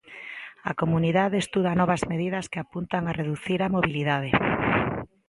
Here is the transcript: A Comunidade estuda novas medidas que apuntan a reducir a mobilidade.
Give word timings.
A 0.69 0.71
Comunidade 0.81 1.35
estuda 1.39 1.77
novas 1.79 2.01
medidas 2.11 2.45
que 2.51 2.59
apuntan 2.61 3.03
a 3.05 3.15
reducir 3.21 3.59
a 3.61 3.71
mobilidade. 3.75 4.31